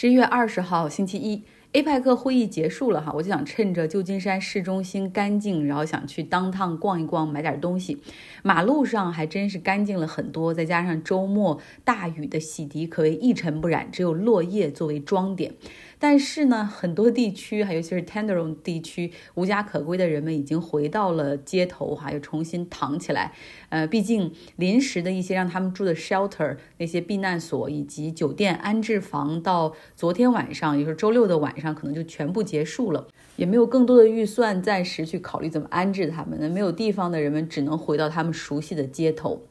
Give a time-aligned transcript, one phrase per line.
[0.00, 1.42] 十一月二十号，星期一
[1.72, 8.00] ，APEC 会议结束了哈，我就想趁着旧金山市中心干净，然后想去当趟逛一逛，买点东西。
[8.44, 15.54] 马路上还真是干净了很多，再加上周末大雨的洗涤，可谓一尘不染，只有落叶作为装点。
[15.98, 23.32] 但是呢，很多地区，还尤其是 Tenderloin 地区，无家可归的人们已经回到了街头，哈，又重新躺起来。
[23.68, 36.38] 呃，毕竟临时的一些让他们住的 shelter 那些避难所以及酒店安置房，到昨天晚上，也就是周六的晚上，可能就全部结束了，也没有更多的预算暂时去考虑怎么安置他们。
[36.40, 39.42] 那没有地方的人们只能回到他们熟悉的街头。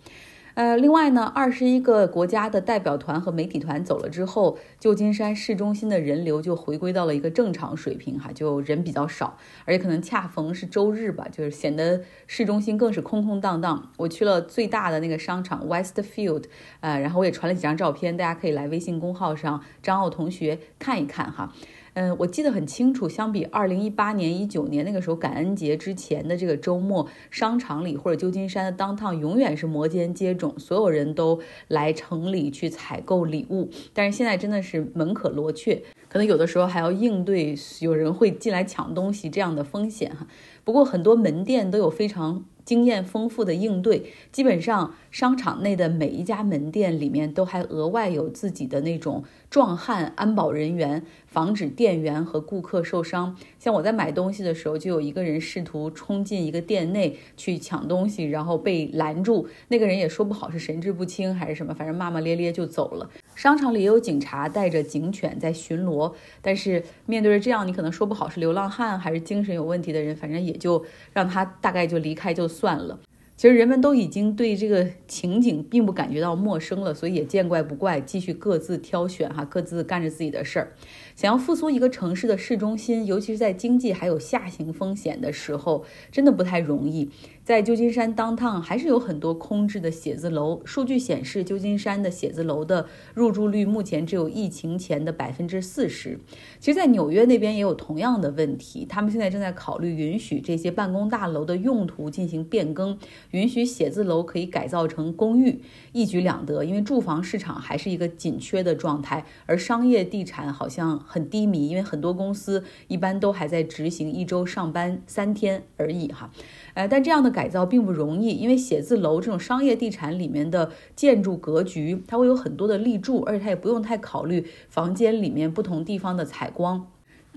[0.58, 13.92] 呃，另外呢，二十一个国家的代表团和媒体团走了之后，旧金山市中心的人流就回归到了一个正常水平，哈，就人比较少，而且可能恰逢是周日吧，就是显得市中心更是空空荡荡。
[13.98, 16.46] 我去了最大的那个商场 Westfield，
[16.80, 21.54] 呃，然后我也传了几张照片，大家可以来微信公号上张奥同学看一看哈。
[22.00, 33.72] 嗯，我记得很清楚，相比二零一八年、一九年那个时候感恩节之前的这个周末，商场里或者旧金山的当趟永远是摩肩接踵，所有人都来城里去采购礼物。
[33.96, 40.28] 但是现在真的是门可罗雀，可能有的时候还要应对有人会进来抢东西这样的风险哈。
[40.64, 42.46] 不过很多门店都有非常。
[42.68, 53.38] 经验丰富的应对，基本上商场内的每一家门店里面都还额外有自己的那种壮汉安保人员，防止店员和顾客受伤。
[53.58, 59.48] 像我在买东西的时候，就有一个人试图冲进一个店内去抢东西，然后被拦住。
[59.70, 63.10] 那个人也说不好是神志不清还是什么，反正骂骂咧咧就走了。
[63.34, 72.46] 商场里也有警察带着警犬在巡逻，但是面对着这样，你可能说不好是流浪汉还是精神有问题的人，反正也就让他大概就离开就。
[72.58, 73.00] 算了，
[73.36, 80.74] 其实人们都已经对这个情景并不感觉到陌生了，所以也见怪不怪，继续各自挑选哈，各自干着自己的事儿。
[81.16, 87.12] 想要复苏一个城市的市中心，尤其是在经济还有下行风险的时候，真的不太容易。
[87.48, 90.62] 在旧金山当趟还是有很多空置的写字楼。
[90.66, 96.20] 数据显示，旧金山的写字楼的入住率目前只有疫情前的百分之四十。
[96.60, 103.00] 其实，在纽约那边也有同样的问题，他们现在正在考虑允许这些办公大楼的用途进行变更，
[103.32, 105.62] 允许写字楼可以改造成公寓，
[105.94, 106.66] 一举两得。
[106.66, 116.30] 因为住房市场还是一个紧缺的状态，而商业地产好像很低迷，因为很多公司一般都还在执行一周上班三天而已哈。
[116.78, 126.86] 呃，但这样的改造并不容易，因为写字楼这种商业地产里面的建筑格局，它会有很多的立柱，而且它也不用太考虑房间里面不同地方的采光。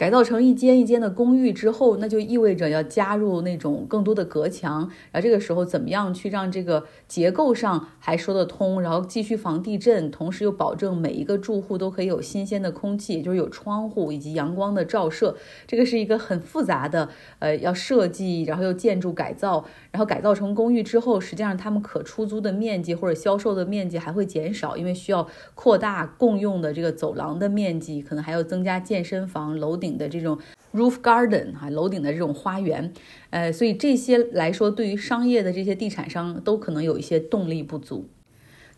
[0.00, 4.90] 改造成一间一间的公寓之后，那就意味着要加入那种更多的隔墙。
[5.12, 15.36] 然后这个时候怎么样去让这个结构上还说得通，然后继续防地震，同时又保证每一个住户都可以有新鲜的空气，也就是有窗户以及阳光的照射。
[15.66, 29.89] 这个是一个很复杂的，呃，要设计，然后又建筑改造，然后改造成公寓之后，实际上他们可出租的面积或者销售的面积还会减少，因为需要扩大共用的这个走廊的面积，可能还要增加健身房、楼顶。
[29.96, 30.38] 的这种
[30.72, 32.92] roof garden 哈，楼顶的这种花园，
[33.30, 38.08] 呃，所以这些来说，对于商业的这些地产商都可能有一些动力不足。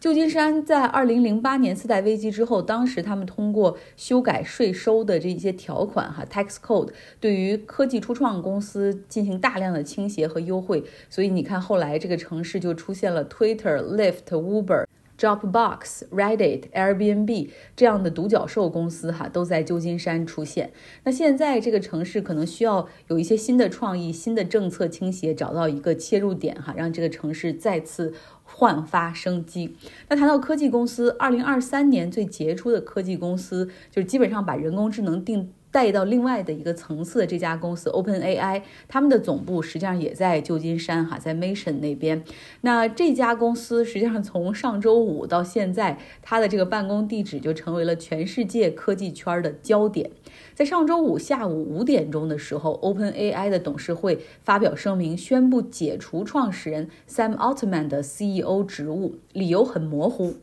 [0.00, 6.90] 旧金山在二零零八年次贷危机之后，当时他们通过修改税收的这一些条款哈，tax code，
[7.20, 14.84] 对于科技初创公司进行大量的倾斜和优惠，所以你看后来这个城市就出现了 Twitter、Lyft、Uber。
[15.18, 20.72] Dropbox、Reddit、Airbnb 这样的独角兽公司哈，都在旧金山出现。
[21.04, 28.12] 那现在这个城市可能需要有一些新的创意、新的政策倾斜，找到一个切入点哈，让这个城市再次
[28.42, 29.76] 焕发生机。
[30.08, 35.52] 那谈到科技公司，二零二三年最杰出的科技公司，就是基本上把人工智能定。
[35.72, 42.22] 带到另外的一个层次的这家公司 OpenAI，他们的总部实际上也在旧金山哈，在 Mission 那边。
[42.60, 50.10] 那这家公司实际上从上周五到现在，它的这个办公地址就成为了全世界科技圈的焦点。
[50.54, 60.34] 在上周五下午五点钟的时候，OpenAI 的董事会发表声明，宣布解除创始人 Sam Altman 的 CEO 职务，理由很模糊，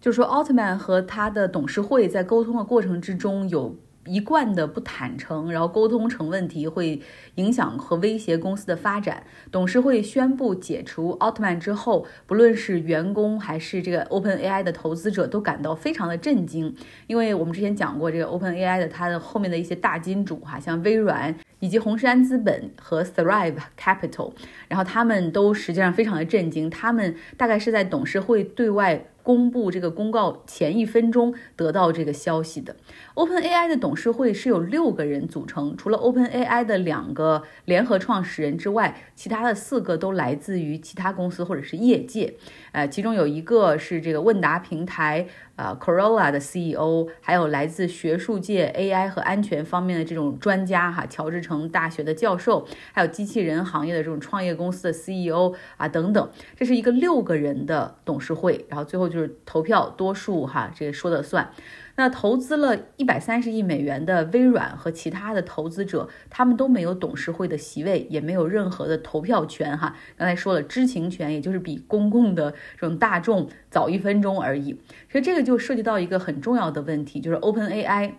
[0.00, 3.74] 就是说奥特曼和他的董事会在沟通的过程之中有。
[4.08, 7.00] 一贯的不坦诚，然后沟通成问题，会
[7.34, 9.22] 影响和威胁公司的发展。
[9.52, 16.74] 董事会宣布解除奥特曼之后，不论是员工还是这个 Open AI 的投资者，都感到非常的震惊。
[17.06, 24.32] 因为我们之前讲过，这个 Open AI 的它的后面的一些大金主哈，像微软以及红杉资本和 Thrive Capital，
[24.68, 29.06] 然后他们都实际上非常的震惊，他们大概是在董事会对外。
[29.20, 32.74] 公布这个公告前一分钟得到这个消息的
[33.14, 42.32] ，OpenAI 的董事会是有六个人组成，除了 OpenAI 的两个联合创始人之外，其他的四个都来自于其他公司或者是业界。
[42.72, 45.26] 呃，其中有一个是这个问答平台，
[45.58, 59.18] 呃，Corolla 的 CEO，还有来自学术界 AI 和安全方面的这种专家哈，乔治城大学的教授，还有机器人行业的这种创业公司的 CEO 啊等等，这是一个六个人的董事会，然后最后就。
[59.18, 61.50] 就是投票多数哈，这个说的算。
[61.98, 69.96] 那投资了一百三十亿美元的微软和其他的投资者，他们都没有董事会的席位，也没有任何的投票权哈。
[70.16, 74.78] 刚才说了知情权，也就是比公共的这种大众早一分钟而已。
[75.10, 78.12] 所以这个就涉及到一个很重要的问题，就是 OpenAI。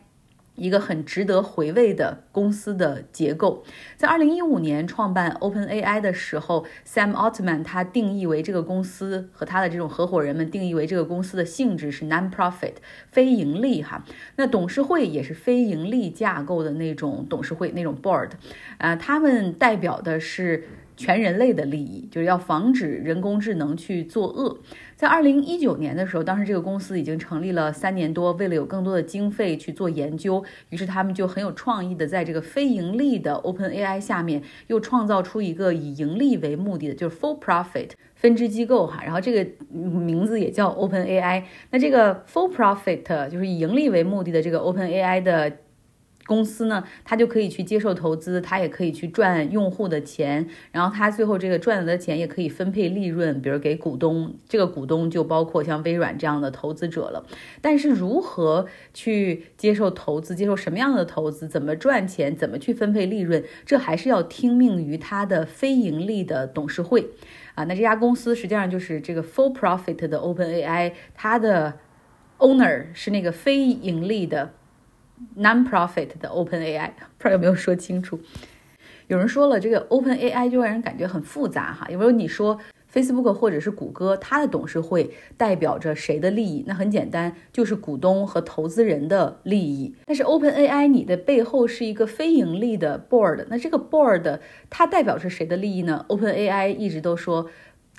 [0.60, 3.64] 一个很值得回味的公司的结构，
[3.98, 12.74] 在二零一五年创办 OpenAI 的时候，Sam Altman 他定义为这个公司和他的这种合伙人们定义为这个公司的性质是 non-profit
[13.12, 14.04] 非盈利哈，
[14.36, 18.32] 那董事会也是非盈利架构的那种董事会那种 board，
[18.78, 20.68] 啊，他们代表的是。
[21.00, 24.58] 全人类的利益，就是要防止人工智能去作恶。
[25.00, 39.02] 在二零一九年的时候，当时这个公司已经成立了三年多，为了有更多的经费去做研究，于是他们就很有创意的在这个非盈利的 OpenAI 下面又创造出一个以盈利为目的的，就是 For Profit 分支机构哈。
[39.02, 41.44] 然后这个名字也叫 OpenAI。
[41.72, 45.60] 那这个 For Profit 就是以盈利为目的的这个 OpenAI 的。
[46.30, 57.26] 公司呢，他就可以去接受投资，他也可以去赚用户的钱，然后他最后这个赚来的钱也可以分配利润，比如给股东，这个股东就包括像微软这样的投资者了。
[57.62, 67.08] 但是如何去接受投资，接受什么样的投资，怎么赚钱，怎么去分配利润，这还是要听命于他的非盈利的董事会
[67.56, 67.64] 啊。
[67.64, 71.80] 那这家公司实际上就是这个 for profit 的 OpenAI，它的
[72.38, 74.54] owner 是那个非盈利的。
[75.38, 78.20] Non-profit 的 OpenAI， 不知道有没有说清楚？
[79.08, 81.88] 有人说了，这个 OpenAI 就让人感觉很复杂哈。
[81.90, 82.60] 有没有你说
[82.94, 86.64] Facebook 或者是谷歌，它的董事会代表着谁的利益？
[86.68, 89.96] 那很简单，就是股东和投资人的利益。
[90.06, 94.40] 但是 OpenAI 你的背后是一个非盈利的 Board，那这个 Board
[94.70, 97.50] 它代表着谁的利益呢？OpenAI 一直都说。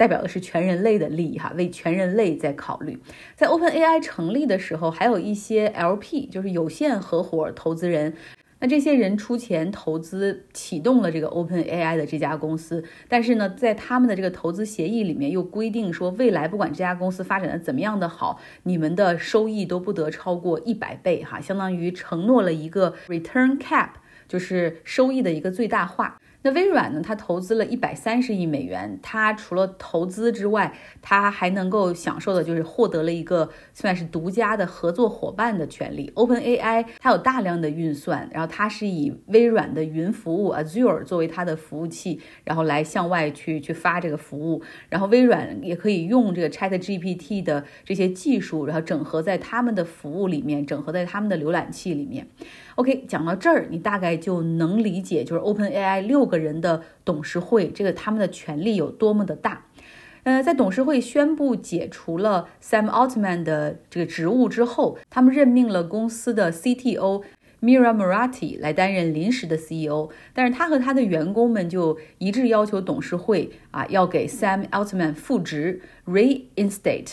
[0.01, 2.99] 代表的是全人类的利益哈，为全人类在考虑。
[3.37, 8.15] 在 OpenAI 成立的时候，还有一些 LP，就是有限合伙投资人。
[8.61, 12.83] 那这些人出钱投资，启动了这个 OpenAI 的这家公司。
[13.09, 23.91] 但是呢，在他们的这个投资协议里面又规定说，未来不管这家公司发展的怎么样的好，你们的收益都不得超过一百倍哈，相当于承诺了一个 return cap，
[24.27, 26.19] 就是收益的一个最大化。
[26.43, 27.03] 那微软呢？
[27.03, 28.99] 它投资了一百三十亿美元。
[29.03, 30.73] 它除了投资之外，
[31.03, 36.11] 它还能够享受的就是获得了一个算是独家的合作伙伴的权利。
[36.15, 44.63] OpenAI 它有大量的运算，然后它是以微软的云服务 Azure 作为它的服务器，然后来向外去去发这个服务。
[44.89, 52.27] 然后微软也可以用这个 ChatGPT 的这些技术，然后整合在他们的服务里面，整合在他们的浏览器里面。
[52.81, 59.67] OK，讲到这儿，你大概就能理解，就是 OpenAI 六个人的董事会，这个他们的权力有多么的大。
[60.23, 67.23] 呃，在董事会宣布解除了 Sam Altman 的这个职务之后，他们任命了公司的 CTO
[67.61, 77.13] Mira Murati 来担任临时的 CEO，但是他和他的员工们就一致要求董事会啊，要给 Sam Altman 复职 reinstate。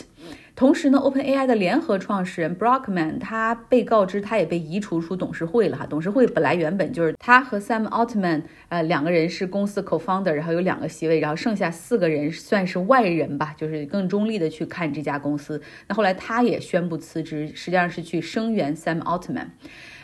[0.58, 5.86] 同时呢，OpenAI 的联合创始人 Brockman 他被告知他也被移除出董事会了哈。
[5.88, 15.62] 董事会本来原本就是他和 Sam Altman 呃两个人是公司 co-founder，然后有两个席位，然后剩下四个人算是外人吧，就是更中立的去看这家公司。
[15.86, 19.50] 那后来他也宣布辞职，实际上是去声援 Sam Altman。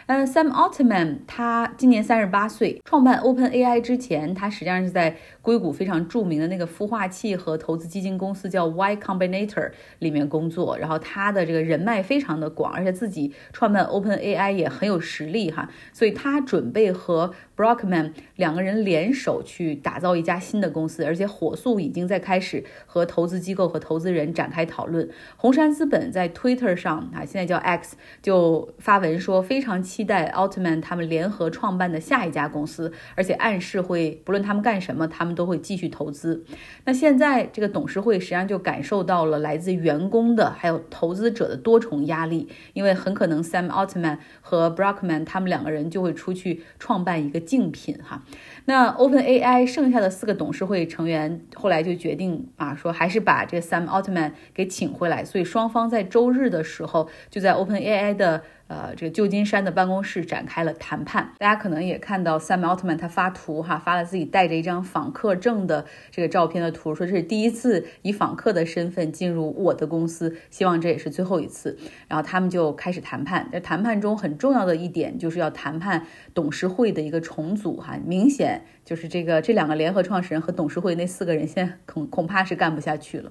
[0.07, 9.71] 嗯，Sam Altman 他今年三十八岁，创办 OpenAI 之前，他实际上是在硅谷非常著名的那个孵化器和投资基金公司叫 Y Combinator
[10.01, 25.09] 里面工作，然后他的这个人脉非常的广，而且自己创办 OpenAI 也很有实力哈，所以他准备和 Brockman 两个人联手去打造一家新的公司，而且火速已经在开始和投资机构和投资人展开讨论。
[25.39, 29.83] 红杉资本在 Twitter 上啊，现在叫 X，就发文说非常。
[29.95, 36.45] 期待奥特曼他们联合创办的下一家公司，而且暗示会不论他们干什么，他们都会继续投资。
[36.85, 48.25] 那现在这个董事会实际上就感受到了来自员工的还有投资者的多重压力，因为很可能 Sam Altman 和 Brockman 他们两个人就会出去创办一个竞品哈。
[48.65, 58.43] 那 OpenAI 剩下的四个董事会成员后来就决定啊，说还是把这个 Sam Altman 给请回来，所以双方在周日的时候就在 OpenAI 的。
[58.67, 61.33] 呃，这个旧金山的办公室展开了谈判。
[61.39, 71.79] 大家可能也看到 Sam Altman 他发图哈，发了自己带着一张访客证的这个照片的图，说这是第一次以访客的身份进入我的公司，希望这也是最后一次。
[72.09, 73.51] 然后他们就开始谈判。
[73.53, 83.31] 在谈判中很重要的一点就是要谈判董事会的一个重组哈，明显就是这个这两个联合创始人和董事会那四个人现在恐恐怕是干不下去了。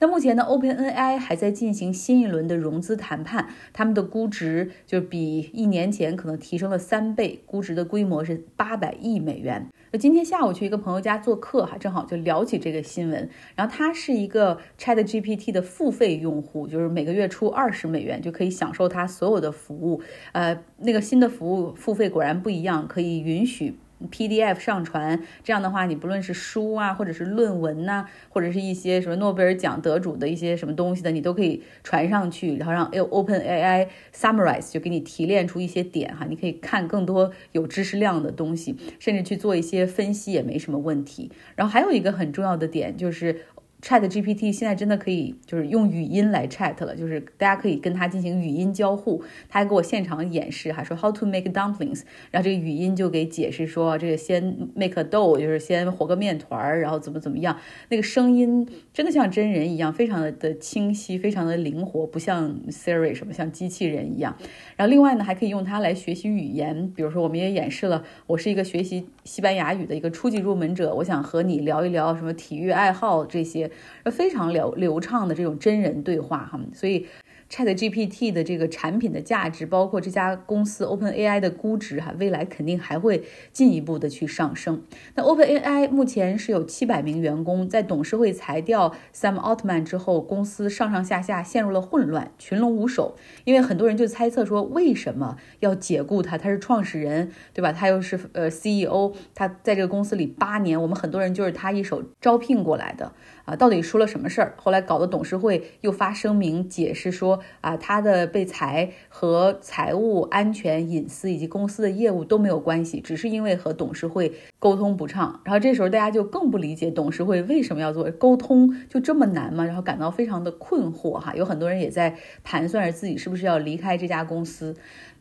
[0.00, 4.71] 那目前呢，OpenAI 还在进行新一轮的融资谈判，他们的估值。
[4.86, 9.66] 就比一年前可能提升了三倍，估值的规模是八百亿美元。
[9.90, 13.28] 那今天下午去一个朋友家做客哈，正好就聊起这个新闻。
[13.54, 20.00] 然后他是一个 Chat GPT 的付费用户，就是每个月出二十美元就可以享受它所有的服务。
[20.32, 23.78] 呃，那个新的服务付费果然不一样，可以允许。
[24.10, 41.30] PDF 上传，这样的话，你不论是书啊，或者是论文呐，或者是一些什么诺贝尔奖得主的一些什么东西的，你都可以传上去，然后让 OpenAI summarize，就给你提炼出一些点哈，你可以看更多有知识量的东西，甚至去做一些分析也没什么问题。
[41.54, 43.40] 然后还有一个很重要的点就是。
[43.82, 49.20] Chat GPT 现在真的可以就是用语音来 chat 了，就是大家可以跟它进行语音交互。
[49.48, 57.58] 他还给我现场演示，还说 How to make dumplings，然后这个语音就给解释说，这个先 make a dough，就是先和个面团儿，然后怎么怎么样。
[57.88, 64.36] 那个声音真的像真人一样，非常的的清晰，非常的灵活，不像 Siri 什么像机器人一样。
[64.76, 73.71] 然后另外呢，还可以用它来学习语言，比如说我们也演示了，我是一个学习西班牙语的一个初级入门者，我想和你聊一聊什么体育爱好这些。
[74.10, 77.06] 非常流流畅的这种真人对话哈，所以。
[77.50, 84.82] Chat GPT 的这个产品的价值，包括这家公司 OpenAI 的估值，哈，未来肯定还会进一步的去上升。
[85.16, 93.16] 那 OpenAI 目前是有七百名员工，在董事会裁掉 Sam Altman 之后，公司上上下下陷入了混乱，群龙无首。
[93.44, 96.38] 因为很多人就猜测说，为什么要解雇他？
[96.38, 97.70] 他是创始人，对吧？
[97.70, 103.12] 他又是呃 CEO，他在这个公司里八年，我们很多人就是他一手招聘过来的
[103.44, 104.54] 啊，到底出了什么事儿？
[104.56, 107.40] 后来搞得董事会又发声明解释说。
[107.60, 115.40] 啊，他的被裁和财务安全、隐私以及公司的业务都没有关系，只是因为和董事会沟通不畅。
[115.44, 119.64] 然后这时候大家就更不理解董事会为什么要做沟通，就这么难吗？
[119.64, 121.34] 然后感到非常的困惑哈。
[121.36, 124.74] 有很多人也在盘算着自己是不是要离开这家公司。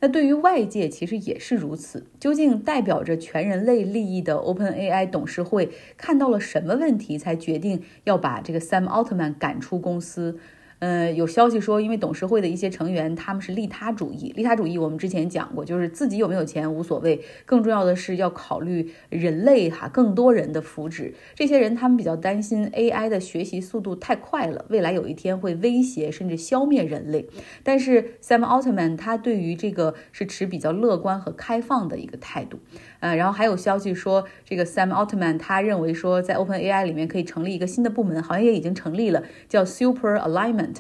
[0.04, 2.08] 那对于外界其实也是如此。
[2.20, 10.38] 究竟代表着全人类利益的 OpenAI 董事会看到了什么问题，才决定要要把这个 Sam Altman 赶出公司？
[10.80, 14.34] 呃，有消息说，因为董事会的一些成员他们是利他主义。
[14.36, 21.14] 利他主义我们之前讲过，就是自己有没有钱无所谓，更重要的是要考虑人类哈更多人的福祉。
[21.36, 27.30] 这些人他们比较担心 AI 的学习速度太快了，未来有一天会威胁甚至消灭人类。
[27.62, 32.58] 但是 Sam Altman 他对于这个是持比较乐观和开放的一个态度。
[33.02, 40.78] 呃，然后还有消息说，这个 Sam Altman 他认为说，在 OpenAI 里面可以成立一个新的部门，好像也已经成立了，叫 Super Alignment。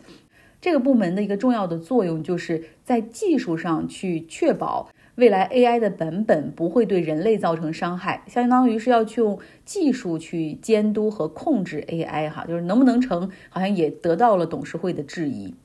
[0.61, 15.55] 这个部门的一个重要的作用，就是在技术上去确保未来 AI 的版本不会对人类造成伤害，相当于是要去用技术去监督和控制 AI 哈，就是能不能成，好像也得到了董事会的质疑。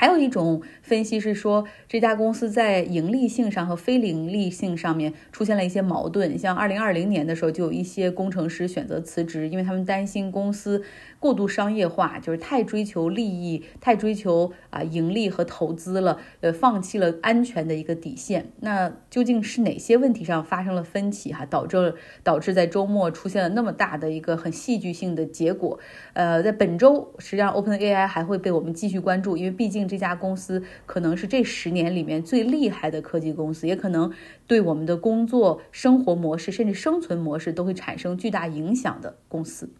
[0.00, 6.38] 还有一种分析是说，这家公司在盈利性上和非盈利性上面出现了一些矛盾。
[6.38, 10.84] 像二零二零年的时候，就有一些工程师选择辞职，因为他们担心公司
[11.18, 18.52] 过度商业化，就是太追求利益、太追求啊盈利和投资了，呃，放弃了安全的一个底线。
[18.60, 21.32] 那究竟是哪些问题上发生了分歧？
[21.32, 25.80] 哈，导致导致在周末出现了那么大的一个很戏剧性的结果。
[26.12, 29.88] 呃，在本周，实际上 OpenAI 还会被我们继续关注，因为毕竟。
[29.88, 34.12] 这家公司可能是这十年里面最厉害的科技公司，也可能
[34.46, 39.70] 对我们的工作、生活模式甚至生存模式都会产生巨大影响的公司。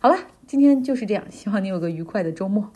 [0.00, 0.18] 好了，
[0.54, 2.70] 今天就是这样，希望你有个愉快的周末。